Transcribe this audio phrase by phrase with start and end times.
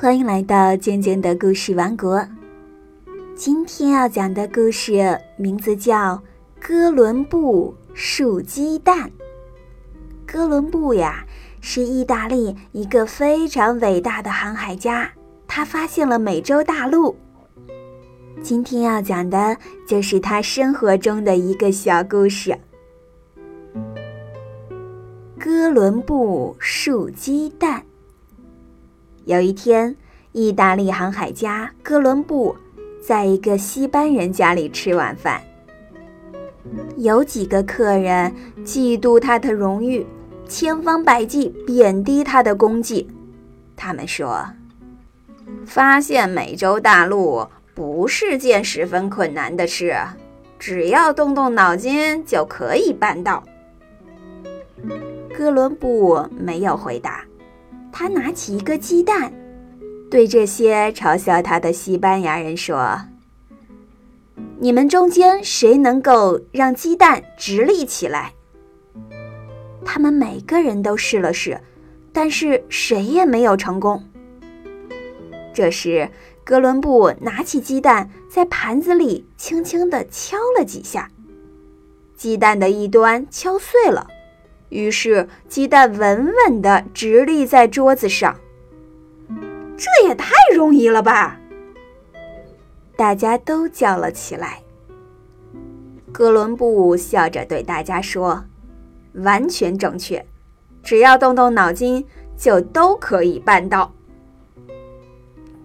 [0.00, 2.24] 欢迎来到尖尖的故事王国。
[3.34, 6.14] 今天要讲的故事名字叫
[6.60, 8.96] 《哥伦布数鸡蛋》。
[10.24, 11.26] 哥伦布呀，
[11.60, 15.10] 是意大利一个非常伟大的航海家，
[15.48, 17.16] 他发现了美洲大陆。
[18.40, 22.56] 今天要讲的就是他生活中的一个小故事。
[25.36, 27.82] 哥伦布数鸡蛋。
[29.28, 29.94] 有一天，
[30.32, 32.56] 意大利航海家哥伦布
[32.98, 35.38] 在一个西班人家里吃晚饭。
[36.96, 40.06] 有几个客人嫉妒他的荣誉，
[40.48, 43.06] 千方百计贬低他的功绩。
[43.76, 44.46] 他们说
[45.66, 49.94] ：“发现美洲大陆不是件十分困难的事，
[50.58, 53.44] 只要动动脑筋就可以办到。”
[55.36, 57.27] 哥伦布没有回答。
[57.92, 59.32] 他拿起一个鸡蛋，
[60.10, 63.00] 对这些嘲笑他的西班牙人说
[64.60, 68.32] ：“你们中间谁能够让鸡蛋直立起来？”
[69.84, 71.60] 他们每个人都试了试，
[72.12, 74.04] 但是谁也没有成功。
[75.54, 76.08] 这时，
[76.44, 81.10] 哥伦布拿起鸡蛋，在盘子里轻轻地敲了几下，
[82.14, 84.06] 鸡蛋的一端敲碎了。
[84.68, 88.38] 于是，鸡蛋稳稳地直立在桌子上。
[89.76, 91.38] 这也太容易了吧！
[92.96, 94.60] 大家都叫了起来。
[96.10, 98.44] 哥伦布笑着对大家说
[99.14, 100.26] ：“完全正确，
[100.82, 102.04] 只要动动脑筋，
[102.36, 103.92] 就都可以办到。”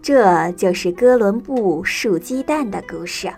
[0.00, 3.30] 这就是哥伦布数鸡蛋的故事。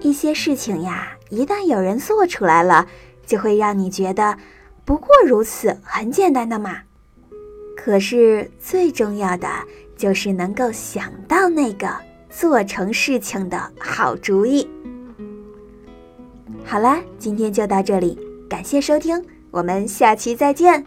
[0.00, 2.86] 一些事情呀，一旦有人做出来了。
[3.30, 4.36] 就会让你觉得，
[4.84, 6.78] 不过如此，很简单的嘛。
[7.76, 9.48] 可是最重要的
[9.96, 11.88] 就是能够想到那个
[12.28, 14.68] 做成事情的好主意。
[16.64, 18.18] 好啦，今天就到这里，
[18.48, 20.84] 感谢收听，我们下期再见。